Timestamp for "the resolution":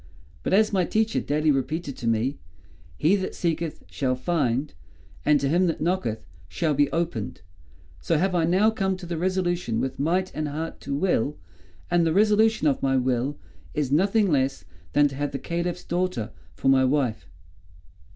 9.05-9.79, 12.03-12.65